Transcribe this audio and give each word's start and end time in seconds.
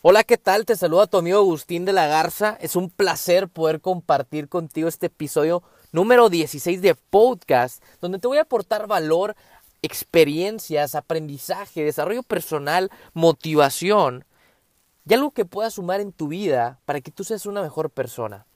Hola, 0.00 0.22
¿qué 0.22 0.38
tal? 0.38 0.64
Te 0.64 0.76
saluda 0.76 1.08
tu 1.08 1.16
amigo 1.18 1.38
Agustín 1.38 1.84
de 1.84 1.92
la 1.92 2.06
Garza. 2.06 2.56
Es 2.60 2.76
un 2.76 2.88
placer 2.88 3.48
poder 3.48 3.80
compartir 3.80 4.48
contigo 4.48 4.86
este 4.86 5.06
episodio 5.06 5.64
número 5.90 6.28
16 6.28 6.80
de 6.82 6.94
podcast, 6.94 7.82
donde 8.00 8.20
te 8.20 8.28
voy 8.28 8.38
a 8.38 8.42
aportar 8.42 8.86
valor, 8.86 9.34
experiencias, 9.82 10.94
aprendizaje, 10.94 11.82
desarrollo 11.82 12.22
personal, 12.22 12.92
motivación 13.12 14.24
y 15.04 15.14
algo 15.14 15.32
que 15.32 15.44
puedas 15.44 15.74
sumar 15.74 16.00
en 16.00 16.12
tu 16.12 16.28
vida 16.28 16.78
para 16.84 17.00
que 17.00 17.10
tú 17.10 17.24
seas 17.24 17.44
una 17.44 17.60
mejor 17.60 17.90
persona. 17.90 18.46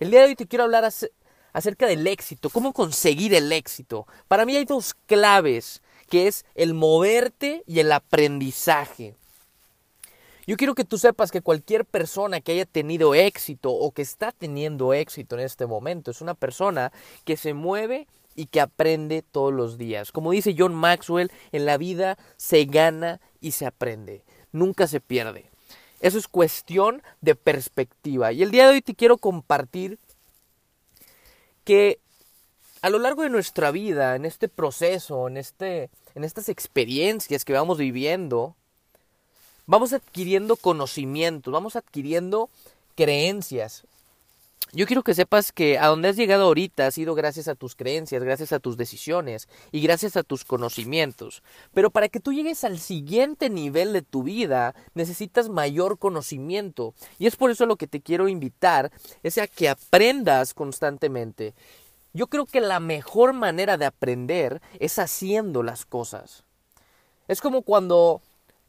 El 0.00 0.10
día 0.10 0.22
de 0.22 0.26
hoy 0.26 0.34
te 0.34 0.48
quiero 0.48 0.64
hablar 0.64 0.90
acerca 1.52 1.86
del 1.86 2.04
éxito, 2.08 2.50
cómo 2.50 2.72
conseguir 2.72 3.32
el 3.32 3.52
éxito. 3.52 4.08
Para 4.26 4.44
mí 4.44 4.56
hay 4.56 4.64
dos 4.64 4.94
claves, 5.06 5.82
que 6.08 6.26
es 6.26 6.44
el 6.56 6.74
moverte 6.74 7.62
y 7.68 7.78
el 7.78 7.92
aprendizaje. 7.92 9.19
Yo 10.46 10.56
quiero 10.56 10.74
que 10.74 10.84
tú 10.84 10.98
sepas 10.98 11.30
que 11.30 11.42
cualquier 11.42 11.84
persona 11.84 12.40
que 12.40 12.52
haya 12.52 12.64
tenido 12.64 13.14
éxito 13.14 13.70
o 13.72 13.92
que 13.92 14.02
está 14.02 14.32
teniendo 14.32 14.94
éxito 14.94 15.36
en 15.36 15.42
este 15.42 15.66
momento 15.66 16.10
es 16.10 16.20
una 16.20 16.34
persona 16.34 16.92
que 17.24 17.36
se 17.36 17.54
mueve 17.54 18.06
y 18.34 18.46
que 18.46 18.60
aprende 18.60 19.22
todos 19.22 19.52
los 19.52 19.78
días. 19.78 20.12
Como 20.12 20.30
dice 20.30 20.54
John 20.56 20.74
Maxwell, 20.74 21.30
en 21.52 21.66
la 21.66 21.76
vida 21.76 22.18
se 22.36 22.64
gana 22.64 23.20
y 23.40 23.52
se 23.52 23.66
aprende, 23.66 24.24
nunca 24.52 24.86
se 24.86 25.00
pierde. 25.00 25.50
Eso 26.00 26.18
es 26.18 26.28
cuestión 26.28 27.02
de 27.20 27.34
perspectiva. 27.34 28.32
Y 28.32 28.42
el 28.42 28.50
día 28.50 28.66
de 28.66 28.74
hoy 28.74 28.82
te 28.82 28.94
quiero 28.94 29.18
compartir 29.18 29.98
que 31.64 32.00
a 32.80 32.88
lo 32.88 32.98
largo 32.98 33.22
de 33.22 33.28
nuestra 33.28 33.70
vida, 33.70 34.16
en 34.16 34.24
este 34.24 34.48
proceso, 34.48 35.28
en, 35.28 35.36
este, 35.36 35.90
en 36.14 36.24
estas 36.24 36.48
experiencias 36.48 37.44
que 37.44 37.52
vamos 37.52 37.76
viviendo, 37.76 38.56
vamos 39.70 39.92
adquiriendo 39.92 40.56
conocimientos, 40.56 41.52
vamos 41.52 41.76
adquiriendo 41.76 42.50
creencias. 42.96 43.84
Yo 44.72 44.84
quiero 44.84 45.04
que 45.04 45.14
sepas 45.14 45.52
que 45.52 45.78
a 45.78 45.86
donde 45.86 46.08
has 46.08 46.16
llegado 46.16 46.44
ahorita 46.44 46.88
ha 46.88 46.90
sido 46.90 47.14
gracias 47.14 47.46
a 47.46 47.54
tus 47.54 47.76
creencias, 47.76 48.22
gracias 48.22 48.52
a 48.52 48.58
tus 48.58 48.76
decisiones 48.76 49.48
y 49.70 49.80
gracias 49.80 50.16
a 50.16 50.24
tus 50.24 50.44
conocimientos. 50.44 51.44
Pero 51.72 51.90
para 51.90 52.08
que 52.08 52.18
tú 52.18 52.32
llegues 52.32 52.64
al 52.64 52.80
siguiente 52.80 53.48
nivel 53.48 53.92
de 53.92 54.02
tu 54.02 54.24
vida 54.24 54.74
necesitas 54.94 55.48
mayor 55.48 55.98
conocimiento. 55.98 56.92
Y 57.20 57.28
es 57.28 57.36
por 57.36 57.52
eso 57.52 57.64
lo 57.64 57.76
que 57.76 57.86
te 57.86 58.00
quiero 58.00 58.28
invitar 58.28 58.90
es 59.22 59.38
a 59.38 59.46
que 59.46 59.68
aprendas 59.68 60.52
constantemente. 60.52 61.54
Yo 62.12 62.26
creo 62.26 62.44
que 62.44 62.60
la 62.60 62.80
mejor 62.80 63.34
manera 63.34 63.76
de 63.76 63.86
aprender 63.86 64.60
es 64.80 64.98
haciendo 64.98 65.62
las 65.62 65.84
cosas. 65.84 66.42
Es 67.28 67.40
como 67.40 67.62
cuando 67.62 68.20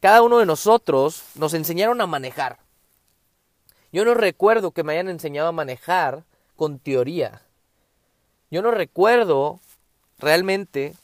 cada 0.01 0.23
uno 0.23 0.39
de 0.39 0.47
nosotros 0.47 1.23
nos 1.35 1.53
enseñaron 1.53 2.01
a 2.01 2.07
manejar. 2.07 2.57
Yo 3.93 4.03
no 4.03 4.15
recuerdo 4.15 4.71
que 4.71 4.83
me 4.83 4.93
hayan 4.93 5.09
enseñado 5.09 5.49
a 5.49 5.53
manejar 5.53 6.23
con 6.55 6.79
teoría. 6.79 7.43
Yo 8.49 8.61
no 8.61 8.71
recuerdo 8.71 9.59
realmente 10.17 10.95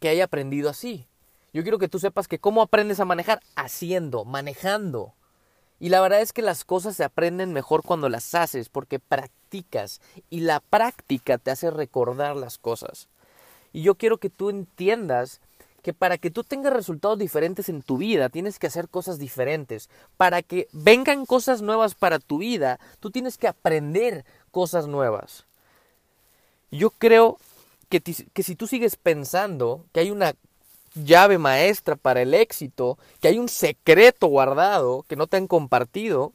que 0.00 0.08
haya 0.08 0.24
aprendido 0.24 0.68
así. 0.68 1.06
Yo 1.52 1.62
quiero 1.62 1.78
que 1.78 1.88
tú 1.88 1.98
sepas 1.98 2.26
que 2.26 2.40
cómo 2.40 2.62
aprendes 2.62 2.98
a 2.98 3.04
manejar 3.04 3.40
haciendo, 3.54 4.24
manejando. 4.24 5.14
Y 5.78 5.90
la 5.90 6.00
verdad 6.00 6.20
es 6.20 6.32
que 6.32 6.42
las 6.42 6.64
cosas 6.64 6.96
se 6.96 7.04
aprenden 7.04 7.52
mejor 7.52 7.82
cuando 7.84 8.08
las 8.08 8.34
haces 8.34 8.68
porque 8.68 8.98
practicas 8.98 10.00
y 10.30 10.40
la 10.40 10.60
práctica 10.60 11.38
te 11.38 11.50
hace 11.52 11.70
recordar 11.70 12.34
las 12.34 12.58
cosas. 12.58 13.08
Y 13.72 13.82
yo 13.82 13.94
quiero 13.94 14.18
que 14.18 14.30
tú 14.30 14.50
entiendas 14.50 15.40
que 15.82 15.92
para 15.92 16.16
que 16.16 16.30
tú 16.30 16.44
tengas 16.44 16.72
resultados 16.72 17.18
diferentes 17.18 17.68
en 17.68 17.82
tu 17.82 17.98
vida, 17.98 18.28
tienes 18.28 18.58
que 18.58 18.68
hacer 18.68 18.88
cosas 18.88 19.18
diferentes. 19.18 19.90
Para 20.16 20.42
que 20.42 20.68
vengan 20.72 21.26
cosas 21.26 21.60
nuevas 21.60 21.94
para 21.94 22.20
tu 22.20 22.38
vida, 22.38 22.78
tú 23.00 23.10
tienes 23.10 23.36
que 23.36 23.48
aprender 23.48 24.24
cosas 24.50 24.86
nuevas. 24.86 25.44
Yo 26.70 26.90
creo 26.90 27.38
que, 27.88 28.00
que 28.00 28.42
si 28.42 28.54
tú 28.54 28.66
sigues 28.66 28.96
pensando 28.96 29.84
que 29.92 30.00
hay 30.00 30.10
una 30.10 30.34
llave 30.94 31.38
maestra 31.38 31.96
para 31.96 32.22
el 32.22 32.32
éxito, 32.34 32.96
que 33.20 33.28
hay 33.28 33.38
un 33.38 33.48
secreto 33.48 34.28
guardado 34.28 35.04
que 35.08 35.16
no 35.16 35.26
te 35.26 35.36
han 35.36 35.48
compartido, 35.48 36.32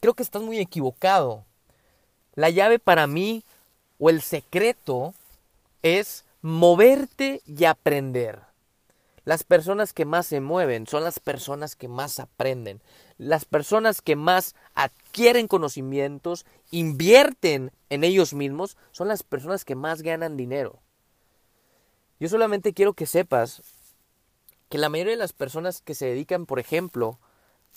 creo 0.00 0.14
que 0.14 0.22
estás 0.22 0.42
muy 0.42 0.58
equivocado. 0.58 1.44
La 2.34 2.50
llave 2.50 2.78
para 2.78 3.06
mí 3.06 3.44
o 4.00 4.10
el 4.10 4.22
secreto 4.22 5.14
es 5.82 6.24
moverte 6.42 7.42
y 7.46 7.64
aprender. 7.64 8.40
Las 9.24 9.44
personas 9.44 9.92
que 9.92 10.06
más 10.06 10.26
se 10.26 10.40
mueven 10.40 10.86
son 10.86 11.04
las 11.04 11.20
personas 11.20 11.76
que 11.76 11.88
más 11.88 12.18
aprenden. 12.18 12.82
Las 13.18 13.44
personas 13.44 14.00
que 14.00 14.16
más 14.16 14.54
adquieren 14.74 15.46
conocimientos, 15.46 16.46
invierten 16.70 17.70
en 17.90 18.02
ellos 18.04 18.32
mismos, 18.32 18.76
son 18.92 19.08
las 19.08 19.22
personas 19.22 19.64
que 19.64 19.74
más 19.74 20.02
ganan 20.02 20.36
dinero. 20.36 20.80
Yo 22.18 22.28
solamente 22.28 22.72
quiero 22.72 22.94
que 22.94 23.06
sepas 23.06 23.62
que 24.68 24.78
la 24.78 24.88
mayoría 24.88 25.12
de 25.12 25.18
las 25.18 25.32
personas 25.32 25.82
que 25.82 25.94
se 25.94 26.06
dedican, 26.06 26.46
por 26.46 26.58
ejemplo, 26.58 27.18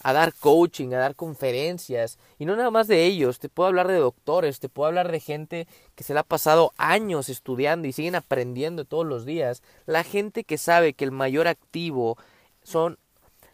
a 0.03 0.13
dar 0.13 0.33
coaching, 0.33 0.93
a 0.93 0.97
dar 0.97 1.15
conferencias. 1.15 2.19
Y 2.37 2.45
no 2.45 2.55
nada 2.55 2.71
más 2.71 2.87
de 2.87 3.05
ellos, 3.05 3.39
te 3.39 3.49
puedo 3.49 3.67
hablar 3.67 3.87
de 3.87 3.95
doctores, 3.95 4.59
te 4.59 4.69
puedo 4.69 4.87
hablar 4.87 5.11
de 5.11 5.19
gente 5.19 5.67
que 5.95 6.03
se 6.03 6.13
le 6.13 6.19
ha 6.19 6.23
pasado 6.23 6.73
años 6.77 7.29
estudiando 7.29 7.87
y 7.87 7.93
siguen 7.93 8.15
aprendiendo 8.15 8.85
todos 8.85 9.05
los 9.05 9.25
días. 9.25 9.63
La 9.85 10.03
gente 10.03 10.43
que 10.43 10.57
sabe 10.57 10.93
que 10.93 11.05
el 11.05 11.11
mayor 11.11 11.47
activo 11.47 12.17
son 12.63 12.99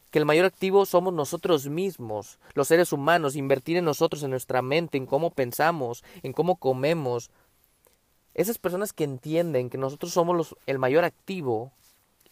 que 0.09 0.17
el 0.17 0.25
mayor 0.25 0.45
activo 0.45 0.87
somos 0.87 1.13
nosotros 1.13 1.67
mismos, 1.69 2.39
los 2.55 2.67
seres 2.67 2.91
humanos, 2.91 3.35
invertir 3.35 3.77
en 3.77 3.85
nosotros, 3.85 4.23
en 4.23 4.31
nuestra 4.31 4.63
mente, 4.63 4.97
en 4.97 5.05
cómo 5.05 5.29
pensamos, 5.29 6.03
en 6.23 6.33
cómo 6.33 6.55
comemos. 6.55 7.29
Esas 8.33 8.57
personas 8.57 8.91
que 8.91 9.03
entienden 9.03 9.69
que 9.69 9.77
nosotros 9.77 10.11
somos 10.11 10.55
el 10.65 10.79
mayor 10.79 11.03
activo, 11.03 11.71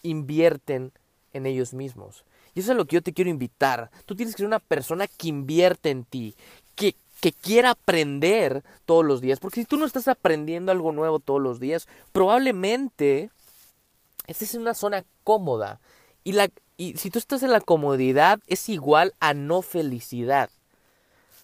invierten 0.01 0.91
en 1.33 1.45
ellos 1.45 1.75
mismos. 1.75 2.25
Y 2.57 2.61
eso 2.61 2.71
es 2.71 2.77
lo 2.77 2.85
que 2.85 2.95
yo 2.95 3.03
te 3.03 3.13
quiero 3.13 3.29
invitar. 3.29 3.91
Tú 4.07 4.15
tienes 4.15 4.33
que 4.33 4.39
ser 4.39 4.47
una 4.47 4.57
persona 4.57 5.05
que 5.05 5.27
invierte 5.27 5.91
en 5.91 6.05
ti, 6.05 6.33
que, 6.73 6.95
que 7.21 7.31
quiera 7.31 7.69
aprender 7.69 8.63
todos 8.87 9.05
los 9.05 9.21
días. 9.21 9.39
Porque 9.39 9.61
si 9.61 9.67
tú 9.67 9.77
no 9.77 9.85
estás 9.85 10.07
aprendiendo 10.07 10.71
algo 10.71 10.91
nuevo 10.91 11.19
todos 11.19 11.39
los 11.39 11.59
días, 11.59 11.87
probablemente 12.13 13.29
estés 14.25 14.55
en 14.55 14.61
una 14.61 14.73
zona 14.73 15.05
cómoda. 15.23 15.79
Y, 16.23 16.31
la, 16.31 16.49
y 16.77 16.97
si 16.97 17.11
tú 17.11 17.19
estás 17.19 17.43
en 17.43 17.51
la 17.51 17.61
comodidad, 17.61 18.39
es 18.47 18.69
igual 18.69 19.13
a 19.19 19.35
no 19.35 19.61
felicidad. 19.61 20.49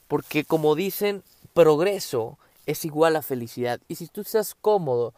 Porque 0.07 0.45
como 0.45 0.74
dicen, 0.74 1.22
progreso 1.53 2.40
es 2.66 2.85
igual 2.85 3.18
a 3.18 3.22
felicidad. 3.22 3.80
Y 3.88 3.97
si 3.97 4.07
tú 4.07 4.22
estás 4.22 4.56
cómodo, 4.56 5.13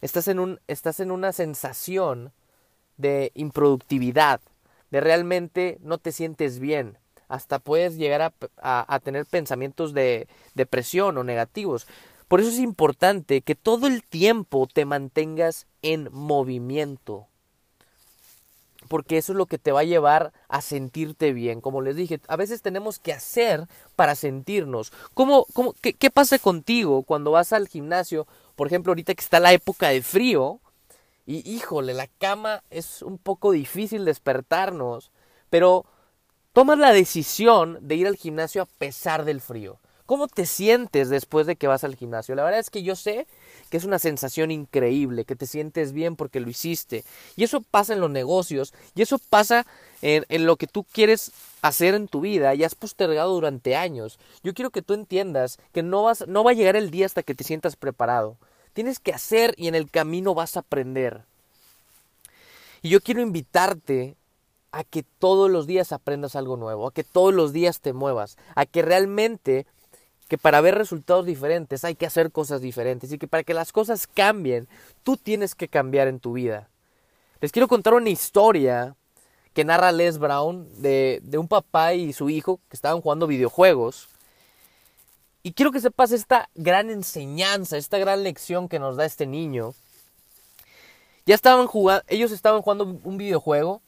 estás 0.00 0.28
en, 0.28 0.38
un, 0.38 0.60
estás 0.68 1.00
en 1.00 1.10
una 1.10 1.32
sensación 1.32 2.30
de 2.98 3.32
improductividad, 3.34 4.40
de 4.92 5.00
realmente 5.00 5.78
no 5.80 5.98
te 5.98 6.12
sientes 6.12 6.60
bien. 6.60 6.98
Hasta 7.26 7.58
puedes 7.58 7.96
llegar 7.96 8.34
a, 8.58 9.00
tener 9.02 9.24
pensamientos 9.24 9.94
de 9.94 10.28
depresión 10.54 11.16
o 11.16 11.24
negativos. 11.24 11.86
Por 12.28 12.40
eso 12.40 12.50
es 12.50 12.58
importante 12.58 13.40
que 13.40 13.54
todo 13.54 13.86
el 13.86 14.04
tiempo 14.04 14.68
te 14.72 14.84
mantengas 14.84 15.66
en 15.80 16.10
movimiento. 16.12 17.26
Porque 18.88 19.16
eso 19.16 19.32
es 19.32 19.38
lo 19.38 19.46
que 19.46 19.56
te 19.56 19.72
va 19.72 19.80
a 19.80 19.84
llevar 19.84 20.34
a 20.48 20.60
sentirte 20.60 21.32
bien. 21.32 21.62
Como 21.62 21.80
les 21.80 21.96
dije, 21.96 22.20
a 22.28 22.36
veces 22.36 22.60
tenemos 22.60 22.98
que 22.98 23.14
hacer 23.14 23.66
para 23.96 24.14
sentirnos. 24.14 24.92
¿Cómo, 25.14 25.46
cómo, 25.54 25.74
qué, 25.80 25.94
¿Qué 25.94 26.10
pasa 26.10 26.38
contigo 26.38 27.02
cuando 27.02 27.30
vas 27.30 27.54
al 27.54 27.66
gimnasio? 27.66 28.26
Por 28.56 28.66
ejemplo, 28.66 28.90
ahorita 28.90 29.14
que 29.14 29.22
está 29.22 29.40
la 29.40 29.54
época 29.54 29.88
de 29.88 30.02
frío, 30.02 30.60
y 31.26 31.48
híjole, 31.48 31.94
la 31.94 32.06
cama 32.06 32.62
es 32.70 33.02
un 33.02 33.18
poco 33.18 33.52
difícil 33.52 34.04
despertarnos, 34.04 35.10
pero 35.50 35.86
tomas 36.52 36.78
la 36.78 36.92
decisión 36.92 37.78
de 37.80 37.96
ir 37.96 38.06
al 38.06 38.16
gimnasio 38.16 38.62
a 38.62 38.66
pesar 38.66 39.24
del 39.24 39.40
frío. 39.40 39.78
¿Cómo 40.12 40.28
te 40.28 40.46
sientes 40.46 41.08
después 41.08 41.46
de 41.46 41.56
que 41.56 41.68
vas 41.68 41.84
al 41.84 41.94
gimnasio? 41.94 42.34
La 42.34 42.42
verdad 42.42 42.60
es 42.60 42.70
que 42.70 42.82
yo 42.82 42.96
sé 42.96 43.26
que 43.70 43.78
es 43.78 43.84
una 43.84 43.98
sensación 43.98 44.50
increíble, 44.50 45.24
que 45.24 45.36
te 45.36 45.46
sientes 45.46 45.92
bien 45.92 46.16
porque 46.16 46.40
lo 46.40 46.50
hiciste. 46.50 47.04
Y 47.36 47.44
eso 47.44 47.62
pasa 47.62 47.94
en 47.94 48.00
los 48.00 48.10
negocios, 48.10 48.74
y 48.94 49.00
eso 49.02 49.18
pasa 49.18 49.64
en, 50.02 50.44
lo 50.44 50.56
que 50.56 50.66
tú 50.66 50.84
quieres 50.84 51.32
hacer 51.62 51.94
en 51.94 52.08
tu 52.08 52.20
vida 52.20 52.54
y 52.54 52.64
has 52.64 52.74
postergado 52.74 53.32
durante 53.32 53.74
años. 53.74 54.18
Yo 54.42 54.52
quiero 54.52 54.70
que 54.70 54.82
tú 54.82 54.92
entiendas 54.92 55.58
que 55.72 55.82
no, 55.82 56.02
vas, 56.02 56.26
no 56.26 56.44
va 56.44 56.50
a 56.50 56.54
llegar 56.54 56.76
el 56.76 56.90
día 56.90 57.06
hasta 57.06 57.22
que 57.22 57.34
te 57.34 57.44
sientas 57.44 57.76
preparado. 57.76 58.36
Tienes 58.72 58.98
que 58.98 59.12
hacer 59.12 59.54
y 59.56 59.68
en 59.68 59.74
el 59.74 59.90
camino 59.90 60.34
vas 60.34 60.56
a 60.56 60.60
aprender. 60.60 61.24
Y 62.82 62.88
yo 62.88 63.00
quiero 63.00 63.20
invitarte 63.20 64.16
a 64.72 64.84
que 64.84 65.02
todos 65.02 65.50
los 65.50 65.66
días 65.66 65.92
aprendas 65.92 66.34
algo 66.34 66.56
nuevo, 66.56 66.86
a 66.86 66.92
que 66.92 67.04
todos 67.04 67.32
los 67.34 67.52
días 67.52 67.80
te 67.80 67.92
muevas, 67.92 68.38
a 68.54 68.66
que 68.66 68.82
realmente 68.82 69.66
que 70.28 70.38
para 70.38 70.62
ver 70.62 70.76
resultados 70.76 71.26
diferentes 71.26 71.84
hay 71.84 71.94
que 71.94 72.06
hacer 72.06 72.32
cosas 72.32 72.62
diferentes 72.62 73.12
y 73.12 73.18
que 73.18 73.28
para 73.28 73.44
que 73.44 73.52
las 73.52 73.70
cosas 73.70 74.06
cambien, 74.06 74.66
tú 75.02 75.18
tienes 75.18 75.54
que 75.54 75.68
cambiar 75.68 76.08
en 76.08 76.20
tu 76.20 76.32
vida. 76.32 76.70
Les 77.42 77.52
quiero 77.52 77.68
contar 77.68 77.92
una 77.92 78.08
historia 78.08 78.96
que 79.52 79.64
narra 79.64 79.92
Les 79.92 80.16
Brown 80.16 80.66
de, 80.80 81.20
de 81.22 81.36
un 81.36 81.48
papá 81.48 81.92
y 81.92 82.14
su 82.14 82.30
hijo 82.30 82.60
que 82.70 82.76
estaban 82.76 83.02
jugando 83.02 83.26
videojuegos. 83.26 84.08
Y 85.42 85.52
quiero 85.52 85.72
que 85.72 85.80
sepas 85.80 86.12
esta 86.12 86.48
gran 86.54 86.90
enseñanza, 86.90 87.76
esta 87.76 87.98
gran 87.98 88.22
lección 88.22 88.68
que 88.68 88.78
nos 88.78 88.96
da 88.96 89.04
este 89.04 89.26
niño. 89.26 89.74
Ya 91.26 91.34
estaban 91.34 91.66
jugando, 91.66 92.04
ellos 92.08 92.30
estaban 92.30 92.62
jugando 92.62 92.84
un 93.02 93.16
videojuego 93.16 93.80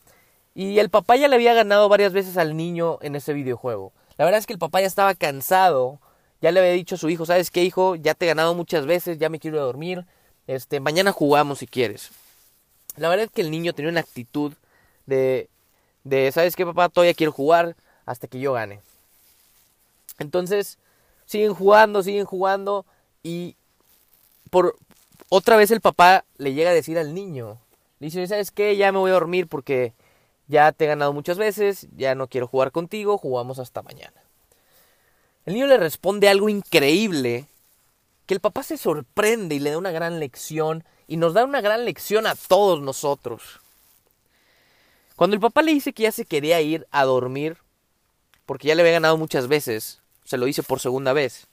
y 0.55 0.79
el 0.79 0.89
papá 0.89 1.17
ya 1.17 1.29
le 1.29 1.37
había 1.37 1.55
ganado 1.55 1.89
varias 1.89 2.13
veces 2.13 2.37
al 2.37 2.57
niño 2.57 2.99
en 3.03 3.17
ese 3.17 3.33
videojuego. 3.33 3.93
La 4.17 4.25
verdad 4.25 4.39
es 4.39 4.47
que 4.47 4.53
el 4.53 4.59
papá 4.59 4.81
ya 4.81 4.87
estaba 4.87 5.15
cansado, 5.15 5.99
ya 6.41 6.53
le 6.53 6.61
había 6.61 6.73
dicho 6.73 6.95
a 6.95 6.99
su 6.99 7.09
hijo, 7.09 7.27
¿sabes 7.27 7.51
qué 7.51 7.65
hijo? 7.65 7.97
Ya 7.97 8.15
te 8.15 8.27
he 8.27 8.29
ganado 8.29 8.55
muchas 8.55 8.87
veces, 8.87 9.19
ya 9.19 9.29
me 9.29 9.41
quiero 9.41 9.61
dormir, 9.61 10.07
este, 10.47 10.79
mañana 10.79 11.11
jugamos 11.11 11.59
si 11.59 11.67
quieres. 11.67 12.11
La 12.97 13.09
verdad 13.09 13.27
es 13.27 13.33
que 13.33 13.41
el 13.41 13.51
niño 13.51 13.73
tenía 13.73 13.91
una 13.91 14.01
actitud 14.01 14.53
de, 15.07 15.49
de, 16.05 16.31
¿sabes 16.31 16.55
qué 16.55 16.65
papá? 16.65 16.89
Todavía 16.89 17.15
quiero 17.15 17.33
jugar 17.33 17.75
hasta 18.07 18.29
que 18.29 18.39
yo 18.39 18.53
gane. 18.53 18.81
Entonces, 20.21 20.79
siguen 21.27 21.55
jugando, 21.55 22.03
siguen 22.03 22.25
jugando 22.25 22.87
y 23.23 23.57
por 24.51 24.77
otra 25.29 25.57
vez 25.57 25.71
el 25.71 25.81
papá 25.81 26.25
le 26.37 26.55
llega 26.55 26.71
a 26.71 26.75
decir 26.75 26.99
al 26.99 27.15
niño, 27.15 27.59
le 27.99 28.07
dice, 28.07 28.27
¿sabes 28.27 28.51
qué? 28.51 28.77
Ya 28.77 28.93
me 28.93 28.99
voy 28.99 29.11
a 29.11 29.15
dormir 29.15 29.49
porque 29.49 29.95
ya 30.47 30.73
te 30.73 30.85
he 30.85 30.89
ganado 30.89 31.13
muchas 31.13 31.39
veces, 31.39 31.89
ya 31.97 32.15
no 32.15 32.29
quiero 32.29 32.47
jugar 32.47 32.71
contigo, 32.71 33.19
jugamos 33.19 33.59
hasta 33.59 33.83
mañana. 33.83 34.23
El 35.47 35.55
niño 35.55 35.67
le 35.67 35.77
responde 35.77 36.29
algo 36.29 36.49
increíble, 36.49 37.47
que 38.27 38.35
el 38.35 38.41
papá 38.41 38.63
se 38.63 38.79
sorprende 38.79 39.55
y 39.55 39.59
le 39.59 39.71
da 39.71 39.79
una 39.79 39.91
gran 39.91 40.19
lección 40.19 40.85
y 41.07 41.17
nos 41.17 41.35
da 41.35 41.45
una 41.45 41.61
gran 41.61 41.85
lección 41.85 42.27
a 42.27 42.35
todos 42.35 42.81
nosotros. 42.81 43.61
Cuando 45.17 45.35
el 45.35 45.41
papá 45.41 45.63
le 45.63 45.73
dice 45.73 45.93
que 45.93 46.05
ya 46.05 46.13
se 46.13 46.25
quería 46.25 46.61
ir 46.61 46.87
a 46.91 47.05
dormir, 47.05 47.59
porque 48.47 48.69
ya 48.69 48.75
le 48.75 48.83
había 48.83 48.95
ganado 48.95 49.17
muchas 49.17 49.49
veces, 49.49 50.01
se 50.25 50.37
lo 50.39 50.47
dice 50.47 50.63
por 50.63 50.81
segunda 50.81 51.13
vez. 51.13 51.47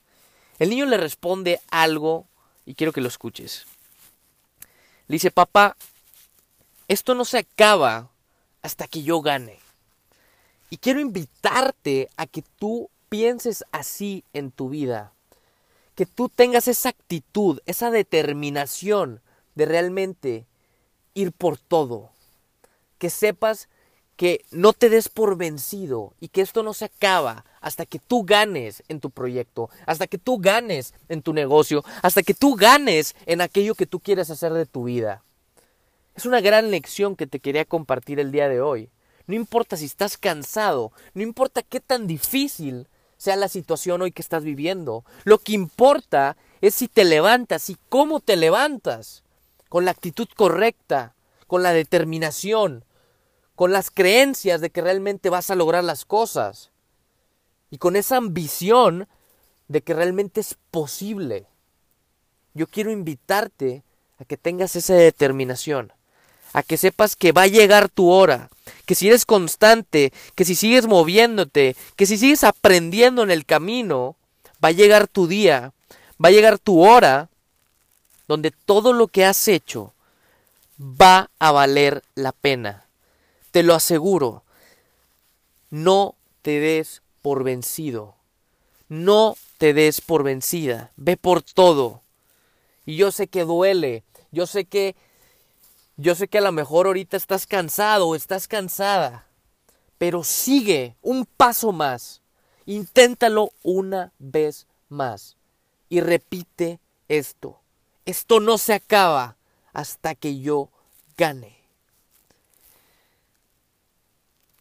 El 0.60 0.70
niño 0.70 0.86
le 0.86 0.98
responde 0.98 1.60
algo 1.70 2.28
y 2.66 2.76
quiero 2.76 2.94
que 2.94 3.02
lo 3.02 3.08
escuches. 3.08 3.66
Le 5.08 5.16
dice, 5.16 5.32
papá, 5.32 5.76
esto 6.88 7.16
no 7.16 7.26
se 7.26 7.40
acaba 7.40 8.10
hasta 8.62 8.88
que 8.88 9.04
yo 9.04 9.22
gane. 9.22 9.60
Y 10.70 10.78
quiero 10.78 11.00
invitarte 11.00 12.10
a 12.16 12.28
que 12.28 12.44
tú 12.58 12.90
pienses 13.10 13.66
así 13.72 14.24
en 14.34 14.52
tu 14.52 14.70
vida. 14.70 15.12
Que 15.96 16.06
tú 16.06 16.30
tengas 16.30 16.68
esa 16.68 16.90
actitud, 16.90 17.60
esa 17.66 17.92
determinación 17.92 19.22
de 19.56 19.66
realmente 19.66 20.46
ir 21.14 21.34
por 21.34 21.58
todo. 21.58 22.12
Que 22.98 23.10
sepas 23.10 23.68
que 24.16 24.46
no 24.52 24.72
te 24.74 24.90
des 24.90 25.10
por 25.10 25.36
vencido 25.36 26.14
y 26.20 26.30
que 26.30 26.42
esto 26.42 26.64
no 26.64 26.74
se 26.74 26.86
acaba 26.86 27.44
hasta 27.62 27.86
que 27.86 28.00
tú 28.00 28.24
ganes 28.26 28.84
en 28.88 29.00
tu 29.00 29.12
proyecto, 29.12 29.70
hasta 29.86 30.08
que 30.08 30.18
tú 30.18 30.40
ganes 30.40 30.94
en 31.08 31.22
tu 31.22 31.34
negocio, 31.34 31.84
hasta 32.02 32.24
que 32.24 32.34
tú 32.34 32.56
ganes 32.56 33.16
en 33.26 33.40
aquello 33.40 33.76
que 33.76 33.86
tú 33.86 34.00
quieres 34.00 34.30
hacer 34.30 34.52
de 34.54 34.66
tu 34.66 34.86
vida. 34.86 35.24
Es 36.16 36.26
una 36.26 36.42
gran 36.42 36.72
lección 36.72 37.16
que 37.16 37.28
te 37.28 37.40
quería 37.40 37.64
compartir 37.64 38.20
el 38.20 38.32
día 38.32 38.50
de 38.50 38.62
hoy. 38.62 38.90
No 39.28 39.36
importa 39.36 39.78
si 39.78 39.86
estás 39.86 40.18
cansado, 40.18 40.92
no 41.14 41.22
importa 41.22 41.62
qué 41.62 41.80
tan 41.80 42.08
difícil 42.08 42.88
sea 43.18 43.36
la 43.36 43.48
situación 43.48 44.02
hoy 44.02 44.12
que 44.12 44.24
estás 44.24 44.44
viviendo. 44.44 45.06
Lo 45.24 45.38
que 45.38 45.54
importa 45.54 46.36
es 46.60 46.74
si 46.74 46.88
te 46.88 47.06
levantas 47.06 47.70
y 47.70 47.78
cómo 47.88 48.20
te 48.20 48.36
levantas. 48.36 49.24
Con 49.70 49.86
la 49.86 49.92
actitud 49.92 50.28
correcta, 50.36 51.14
con 51.48 51.64
la 51.64 51.72
determinación, 51.72 52.84
con 53.56 53.72
las 53.72 53.90
creencias 53.92 54.60
de 54.60 54.70
que 54.70 54.82
realmente 54.82 55.30
vas 55.30 55.50
a 55.50 55.56
lograr 55.56 55.84
las 55.84 56.04
cosas 56.04 56.71
y 57.72 57.78
con 57.78 57.96
esa 57.96 58.18
ambición 58.18 59.08
de 59.70 59.82
que 59.82 59.94
realmente 59.94 60.42
es 60.42 60.58
posible. 60.70 61.48
Yo 62.54 62.68
quiero 62.68 62.92
invitarte 62.92 63.84
a 64.20 64.26
que 64.26 64.38
tengas 64.38 64.76
esa 64.76 64.94
determinación, 64.94 65.94
a 66.54 66.62
que 66.62 66.78
sepas 66.78 67.16
que 67.16 67.32
va 67.32 67.44
a 67.44 67.48
llegar 67.48 67.88
tu 67.88 68.10
hora, 68.10 68.50
que 68.86 68.94
si 68.94 69.08
eres 69.08 69.26
constante, 69.26 70.12
que 70.36 70.44
si 70.44 70.54
sigues 70.56 70.86
moviéndote, 70.86 71.78
que 71.96 72.06
si 72.06 72.18
sigues 72.18 72.44
aprendiendo 72.44 73.24
en 73.24 73.32
el 73.32 73.46
camino, 73.46 74.18
va 74.64 74.70
a 74.70 74.74
llegar 74.74 75.08
tu 75.08 75.28
día, 75.28 75.74
va 76.24 76.28
a 76.28 76.34
llegar 76.34 76.60
tu 76.60 76.86
hora, 76.86 77.30
donde 78.28 78.52
todo 78.52 78.92
lo 78.92 79.08
que 79.08 79.26
has 79.26 79.48
hecho 79.48 79.94
va 80.80 81.30
a 81.40 81.52
valer 81.52 82.04
la 82.16 82.34
pena. 82.34 82.86
Te 83.52 83.64
lo 83.64 83.74
aseguro. 83.74 84.44
No 85.70 86.16
te 86.42 86.60
des 86.60 87.02
por 87.22 87.44
vencido. 87.44 88.16
No 88.90 89.36
te 89.58 89.74
des 89.74 90.02
por 90.02 90.24
vencida. 90.24 90.92
Ve 90.96 91.18
por 91.18 91.42
todo. 91.42 92.02
Y 92.86 92.96
yo 92.96 93.12
sé 93.12 93.28
que 93.28 93.46
duele. 93.46 94.04
Yo 94.32 94.48
sé 94.48 94.66
que 94.66 94.96
yo 95.98 96.16
sé 96.16 96.28
que 96.28 96.40
a 96.40 96.42
lo 96.42 96.52
mejor 96.52 96.88
ahorita 96.88 97.16
estás 97.16 97.46
cansado 97.46 98.08
o 98.08 98.16
estás 98.16 98.48
cansada. 98.48 99.28
Pero 99.98 100.24
sigue 100.24 100.96
un 101.02 101.26
paso 101.26 101.72
más. 101.72 102.22
Inténtalo 102.66 103.52
una 103.62 104.12
vez 104.18 104.68
más. 104.90 105.38
Y 105.90 106.02
repite 106.02 106.80
esto. 107.08 107.62
Esto 108.06 108.40
no 108.40 108.58
se 108.58 108.74
acaba 108.74 109.38
hasta 109.74 110.16
que 110.16 110.40
yo 110.40 110.70
gane. 111.18 111.62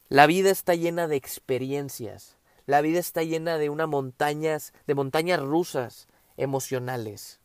La 0.09 0.27
vida 0.27 0.51
está 0.51 0.75
llena 0.75 1.07
de 1.07 1.17
experiencias. 1.17 2.37
La 2.71 2.83
vida 2.83 3.01
está 3.01 3.25
llena 3.25 3.59
de 3.59 3.69
una 3.69 3.89
montañas, 3.89 4.73
de 4.87 4.95
montañas 4.95 5.41
rusas 5.41 6.07
emocionales. 6.37 7.41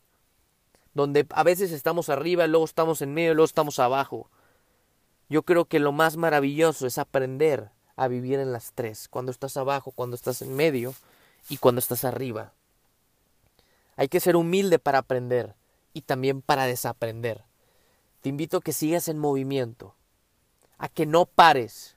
Donde 0.94 1.26
a 1.30 1.42
veces 1.42 1.72
estamos 1.72 2.10
arriba, 2.10 2.46
luego 2.46 2.64
estamos 2.64 3.02
en 3.02 3.12
medio, 3.12 3.34
luego 3.34 3.46
estamos 3.46 3.80
abajo. 3.80 4.30
Yo 5.28 5.42
creo 5.42 5.64
que 5.64 5.80
lo 5.80 5.90
más 5.90 6.16
maravilloso 6.16 6.86
es 6.86 6.96
aprender 6.96 7.70
a 7.96 8.06
vivir 8.06 8.38
en 8.38 8.52
las 8.52 8.70
tres, 8.72 9.08
cuando 9.08 9.32
estás 9.32 9.56
abajo, 9.56 9.90
cuando 9.90 10.14
estás 10.14 10.42
en 10.42 10.54
medio 10.54 10.94
y 11.48 11.56
cuando 11.56 11.80
estás 11.80 12.04
arriba. 12.04 12.52
Hay 13.96 14.06
que 14.06 14.20
ser 14.20 14.36
humilde 14.36 14.78
para 14.78 14.98
aprender 14.98 15.56
y 15.92 16.02
también 16.02 16.40
para 16.40 16.66
desaprender. 16.66 17.42
Te 18.20 18.28
invito 18.28 18.58
a 18.58 18.62
que 18.62 18.72
sigas 18.72 19.08
en 19.08 19.18
movimiento, 19.18 19.96
a 20.78 20.88
que 20.88 21.04
no 21.04 21.26
pares, 21.26 21.96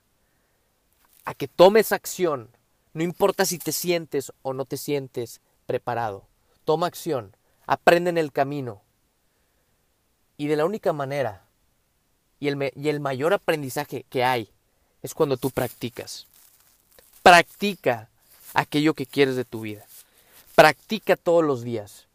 a 1.25 1.35
que 1.35 1.47
tomes 1.47 1.91
acción. 1.91 2.49
No 2.93 3.03
importa 3.03 3.45
si 3.45 3.57
te 3.57 3.71
sientes 3.71 4.33
o 4.41 4.53
no 4.53 4.65
te 4.65 4.77
sientes 4.77 5.41
preparado. 5.65 6.25
Toma 6.65 6.87
acción, 6.87 7.35
aprende 7.67 8.09
en 8.09 8.17
el 8.17 8.31
camino. 8.31 8.81
Y 10.37 10.47
de 10.47 10.55
la 10.55 10.65
única 10.65 10.93
manera 10.93 11.43
y 12.39 12.47
el, 12.47 12.71
y 12.75 12.89
el 12.89 12.99
mayor 12.99 13.33
aprendizaje 13.33 14.05
que 14.09 14.23
hay 14.23 14.49
es 15.03 15.13
cuando 15.13 15.37
tú 15.37 15.51
practicas. 15.51 16.27
Practica 17.21 18.09
aquello 18.53 18.93
que 18.93 19.05
quieres 19.05 19.35
de 19.35 19.45
tu 19.45 19.61
vida. 19.61 19.85
Practica 20.55 21.15
todos 21.15 21.43
los 21.43 21.63
días. 21.63 22.07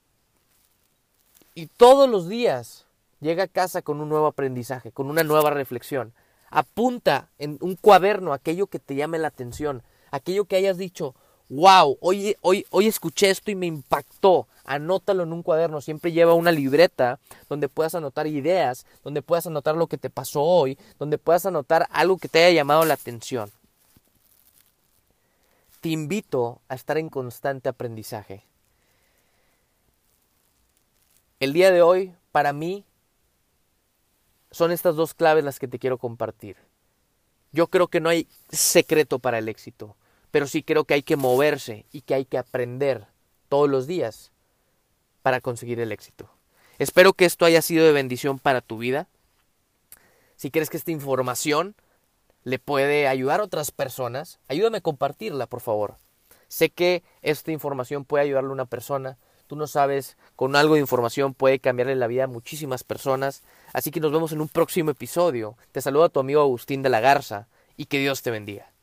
Y 1.55 1.67
todos 1.67 2.09
los 2.09 2.29
días 2.29 2.85
llega 3.21 3.45
a 3.45 3.49
casa 3.49 3.83
con 3.83 4.01
un 4.01 4.09
nuevo 4.09 4.27
aprendizaje, 4.27 4.91
con 4.91 5.09
una 5.09 5.23
nueva 5.23 5.51
reflexión. 5.51 6.13
Apunta 6.51 7.29
en 7.39 7.59
un 7.61 7.77
cuaderno 7.77 8.33
aquello 8.33 8.67
que 8.67 8.79
te 8.79 8.95
llame 8.95 9.19
la 9.19 9.29
atención, 9.29 9.83
aquello 10.15 10.45
que 10.45 10.57
hayas 10.57 10.79
dicho, 10.79 11.15
wow, 11.49 11.99
hoy, 12.01 12.37
hoy, 12.41 12.65
hoy 12.71 12.87
escuché 12.87 13.31
esto 13.31 13.51
y 13.51 13.55
me 13.55 13.67
impactó. 13.67 14.47
Anótalo 14.65 15.25
en 15.25 15.33
un 15.33 15.43
cuaderno, 15.43 15.81
siempre 15.81 16.13
lleva 16.13 16.35
una 16.35 16.53
libreta 16.53 17.19
donde 17.49 17.69
puedas 17.69 17.95
anotar 17.95 18.27
ideas, 18.27 18.87
donde 19.03 19.23
puedas 19.23 19.47
anotar 19.47 19.77
lo 19.77 19.89
que 19.89 19.99
te 19.99 20.11
pasó 20.11 20.43
hoy, 20.43 20.79
donde 20.99 21.19
puedas 21.19 21.45
anotar 21.45 21.87
algo 21.91 22.17
que 22.17 22.29
te 22.29 22.45
haya 22.45 22.55
llamado 22.55 22.85
la 22.85 22.95
atención. 22.95 23.51
Te 25.81 25.91
invito 25.91 26.61
a 26.69 26.77
estar 26.77 26.97
en 26.97 27.11
constante 27.11 27.69
aprendizaje. 27.69 28.45
El 31.41 31.53
día 31.53 31.71
de 31.71 31.83
hoy, 31.83 32.15
para 32.33 32.55
mí, 32.55 32.85
son 34.51 34.71
estas 34.71 34.97
dos 34.97 35.13
claves 35.13 35.45
las 35.45 35.59
que 35.59 35.69
te 35.69 35.79
quiero 35.79 35.99
compartir. 35.99 36.57
Yo 37.53 37.67
creo 37.67 37.89
que 37.89 38.01
no 38.01 38.09
hay 38.09 38.27
secreto 38.51 39.19
para 39.19 39.39
el 39.39 39.49
éxito, 39.49 39.97
pero 40.35 40.49
sí 40.49 40.65
creo 40.65 40.83
que 40.83 40.95
hay 40.95 41.05
que 41.05 41.15
moverse 41.15 41.87
y 41.93 42.01
que 42.01 42.13
hay 42.13 42.25
que 42.25 42.39
aprender 42.39 43.07
todos 43.49 43.71
los 43.71 43.87
días 43.87 44.33
para 45.23 45.41
conseguir 45.41 45.79
el 45.79 45.93
éxito. 45.93 46.29
Espero 46.81 47.13
que 47.13 47.25
esto 47.25 47.45
haya 47.45 47.63
sido 47.63 47.85
de 47.85 47.93
bendición 47.93 48.41
para 48.41 48.61
tu 48.61 48.77
vida. 48.77 49.07
Si 50.35 50.51
crees 50.51 50.71
que 50.71 50.77
esta 50.77 50.91
información 50.91 51.77
le 52.43 52.59
puede 52.59 53.07
ayudar 53.07 53.39
a 53.39 53.45
otras 53.45 53.71
personas, 53.71 54.41
ayúdame 54.49 54.79
a 54.79 54.81
compartirla, 54.81 55.47
por 55.47 55.61
favor. 55.61 55.99
Sé 56.49 56.69
que 56.69 57.05
esta 57.23 57.53
información 57.53 58.05
puede 58.05 58.25
ayudarle 58.25 58.51
a 58.51 58.55
una 58.55 58.67
persona. 58.67 59.19
Tú 59.47 59.55
no 59.55 59.69
sabes, 59.69 60.17
con 60.35 60.57
algo 60.57 60.75
de 60.75 60.81
información 60.81 61.33
puede 61.33 61.61
cambiarle 61.61 61.95
la 61.95 62.09
vida 62.09 62.25
a 62.25 62.27
muchísimas 62.27 62.83
personas. 62.83 63.45
Así 63.73 63.93
que 63.93 64.01
nos 64.01 64.11
vemos 64.11 64.33
en 64.33 64.41
un 64.41 64.49
próximo 64.49 64.91
episodio. 64.91 65.57
Te 65.71 65.81
saluda 65.81 66.09
tu 66.09 66.19
amigo 66.19 66.41
Agustín 66.41 66.83
de 66.83 66.89
la 66.89 66.99
Garza 66.99 67.47
y 67.77 67.85
que 67.85 68.01
Dios 68.01 68.23
te 68.23 68.33
bendiga. 68.33 68.74